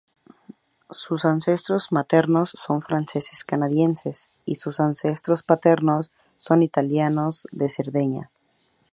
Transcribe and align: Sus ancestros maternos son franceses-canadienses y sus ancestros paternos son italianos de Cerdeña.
Sus 0.89 1.25
ancestros 1.25 1.91
maternos 1.91 2.49
son 2.57 2.81
franceses-canadienses 2.81 4.31
y 4.45 4.55
sus 4.55 4.79
ancestros 4.79 5.43
paternos 5.43 6.09
son 6.37 6.63
italianos 6.63 7.47
de 7.51 7.69
Cerdeña. 7.69 8.31